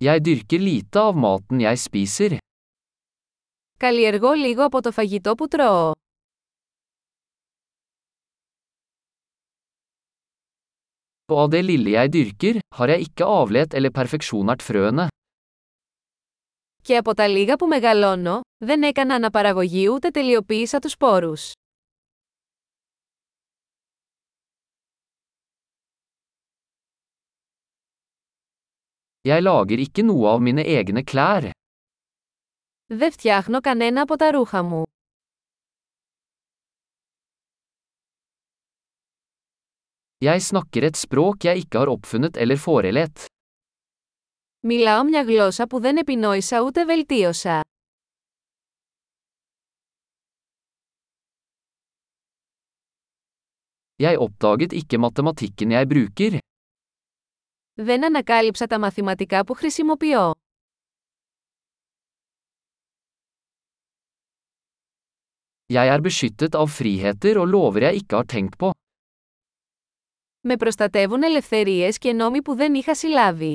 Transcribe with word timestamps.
Jeg 0.00 0.22
dyrker 0.24 0.62
lite 0.64 0.96
av 0.96 1.16
maten 1.22 1.58
jeg 1.60 1.78
spiser. 1.78 2.38
Καλλιεργώ 3.76 4.32
λίγο 4.32 4.64
από 4.64 4.82
το 4.82 4.92
φαγητό 4.92 5.34
που 5.34 5.48
τρώω. 5.48 5.92
Og 11.32 11.38
av 11.42 11.50
det 11.50 11.62
lille 11.64 11.90
jeg 11.90 12.12
dyrker, 12.12 12.60
har 12.76 12.88
jeg 12.88 13.00
ikke 13.00 13.24
avlet 13.24 13.74
eller 13.74 13.90
perfeksjonert 13.90 14.62
frøene. 14.62 15.08
Και 16.82 16.96
από 16.96 17.14
τα 17.14 17.26
λίγα 17.28 17.56
που 17.56 17.66
μεγαλώνω, 17.66 18.40
δεν 18.64 18.82
έκανα 18.82 19.14
αναπαραγωγή 19.14 19.88
ούτε 19.88 20.10
τελειοποίησα 20.10 20.78
τους 20.78 20.92
σπόρους. 20.92 21.52
Jeg 29.25 29.41
lager 29.41 29.79
ikke 29.81 30.03
noe 30.05 30.27
av 30.35 30.41
mine 30.41 30.61
egne 30.61 31.03
klær. 31.03 31.49
Δεν 32.85 33.11
φτιάχνω 33.11 33.59
κανένα 33.59 34.01
από 34.01 34.15
τα 34.15 34.31
ρούχα 34.31 34.63
μου. 34.63 34.83
Jeg 40.17 40.41
snakker 40.41 40.83
et 40.89 40.97
språk 40.97 41.43
jeg 41.43 41.57
ikke 41.65 41.77
har 41.77 41.87
oppfunnet 41.87 42.37
eller 42.37 42.57
forelet. 42.57 43.25
Μιλάω 44.59 45.03
μια 45.03 45.23
γλώσσα 45.23 45.67
που 45.67 45.79
δεν 45.79 45.97
επινόησα 45.97 46.61
ούτε 46.61 46.85
βελτίωσα. 46.85 47.63
Jeg 53.95 54.17
oppdaget 54.19 54.71
ikke 54.73 54.97
matematikken 54.97 55.71
jeg 55.71 55.87
bruker. 55.87 56.39
Δεν 57.82 58.04
ανακάλυψα 58.04 58.66
τα 58.66 58.78
μαθηματικά 58.78 59.44
που 59.44 59.54
χρησιμοποιώ. 59.54 60.32
Jeg 65.72 65.86
er 65.94 66.00
beskyttet 66.00 66.54
av 66.54 66.68
friheter 66.68 67.38
og 67.38 67.46
lover 67.54 67.80
jeg 67.82 67.94
ikke 67.94 68.16
har 68.16 68.24
tenkt 68.24 68.56
på. 68.58 68.70
Με 70.40 70.56
προστατεύουν 70.56 71.22
ελευθερίες 71.22 71.98
και 71.98 72.12
νόμοι 72.12 72.42
που 72.42 72.54
δεν 72.54 72.74
είχα 72.74 72.94
συλλάβει. 72.94 73.54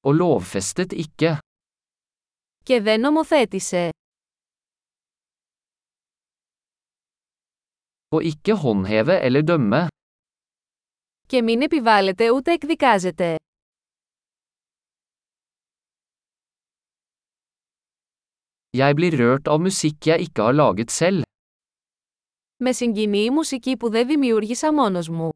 Og 0.00 0.14
lovfestet 0.20 0.92
ikke. 0.92 1.36
Και 2.64 2.80
δεν 2.80 3.00
νομοθέτησε. 3.00 3.88
Og 8.11 8.23
ikke 8.23 8.53
håndheve 8.55 9.19
eller 9.19 9.41
dømme. 9.41 9.87
Και 11.27 11.41
μην 11.41 11.61
επιβάλλεται 11.61 12.29
ούτε 12.29 12.51
εκδικάζεται. 12.51 13.35
Jeg 18.77 18.95
blir 18.95 19.15
rørt 19.19 19.47
av 19.47 19.59
musikk 19.63 20.07
jeg 20.07 20.21
ikke 20.27 20.41
har 20.41 20.53
laget 20.53 20.91
selv. 20.91 21.23
Με 22.59 22.71
συγκινεί 22.71 23.23
η 23.23 23.29
μουσική 23.29 23.77
που 23.77 23.89
δεν 23.89 24.07
δημιούργησα 24.07 24.73
μόνος 24.73 25.09
μου. 25.09 25.29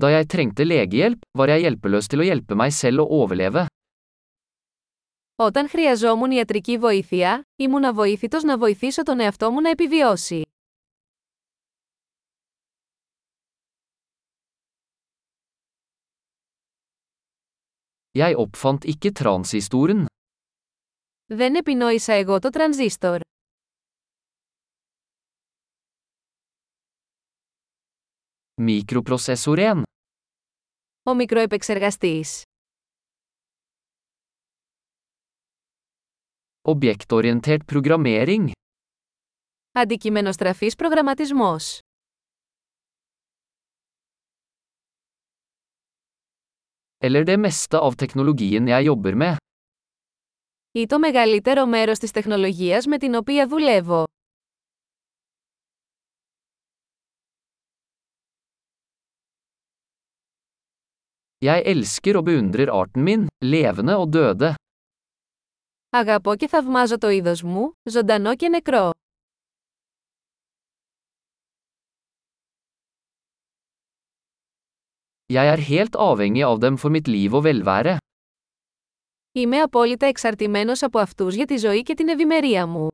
Da 0.00 0.10
jeg 0.12 0.28
trengte 0.28 0.64
legehjelp, 0.64 1.20
var 1.38 1.48
jeg 1.48 1.62
hjelpeløs 1.64 2.08
til 2.12 2.20
å 2.20 2.26
hjelpe 2.28 2.54
meg 2.60 2.72
selv 2.76 3.04
å 3.04 3.22
overleve. 3.22 3.62
Όταν 5.43 5.69
χρειαζόμουν 5.69 6.31
ιατρική 6.31 6.77
βοήθεια, 6.77 7.47
ήμουν 7.55 7.83
αβοήθητος 7.83 8.43
να 8.43 8.57
βοηθήσω 8.57 9.03
τον 9.03 9.19
εαυτό 9.19 9.51
μου 9.51 9.61
να 9.61 9.69
επιβιώσει. 9.69 10.41
Jeg 18.17 18.35
oppfant 18.35 18.77
ikke 18.85 19.11
transistoren. 19.19 20.05
Δεν 21.25 21.55
επινόησα 21.55 22.13
εγώ 22.13 22.39
το 22.39 22.49
τρανζίστορ. 22.49 23.19
Mikroprosessoren. 28.61 29.81
Ο 31.03 31.13
μικροεπεξεργαστής. 31.13 32.43
Objektorientert 36.68 37.64
programmering. 37.72 38.50
Αντικειμενοστραφής 39.72 40.74
προγραμματισμός. 40.74 41.78
Eller 47.04 47.24
det 47.24 47.36
meste 47.38 47.78
av 47.78 47.92
teknologien 47.94 48.68
jeg 48.68 48.84
jobber 48.84 49.14
med. 49.14 49.36
Ή 50.72 50.86
το 50.86 50.98
μεγαλύτερο 50.98 51.66
μέρος 51.66 51.98
της 51.98 52.10
τεχνολογίας 52.10 52.86
με 52.86 52.98
την 52.98 53.14
οποία 53.14 53.46
δουλεύω. 53.46 54.04
Jeg 61.44 61.62
elsker 61.66 62.16
og 62.16 62.24
beundrer 62.24 62.70
arten 62.72 63.02
min, 63.04 63.28
levende 63.44 63.96
og 63.96 64.12
døde. 64.12 64.54
Αγαπώ 65.93 66.35
και 66.35 66.47
θαυμάζω 66.47 66.97
το 66.97 67.09
είδος 67.09 67.41
μου, 67.43 67.71
ζωντανό 67.83 68.35
και 68.35 68.49
νεκρό. 68.49 68.89
Jeg 75.33 75.47
er 75.53 75.59
helt 75.71 75.95
avhengig 75.95 76.43
av 76.43 76.59
dem 76.59 76.77
for 76.77 76.89
mitt 76.89 77.07
liv 77.07 77.33
og 77.33 77.43
velvære. 77.43 77.97
Είμαι 79.31 79.61
απόλυτα 79.61 80.05
εξαρτημένος 80.05 80.81
από 80.81 80.99
αυτούς 80.99 81.35
για 81.35 81.45
τη 81.45 81.57
ζωή 81.57 81.81
και 81.81 81.93
την 81.93 82.07
ευημερία 82.07 82.67
μου. 82.67 82.89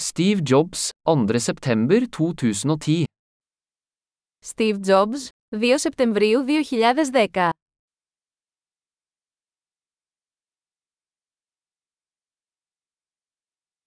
Steve 0.00 0.40
Jobs, 0.50 0.90
2. 1.02 1.38
september 1.38 2.00
2010. 2.16 3.17
Steve 4.44 4.78
Jobs, 4.86 5.28
2 5.48 5.78
Σεπτεμβρίου 5.78 6.44
2010 6.44 7.48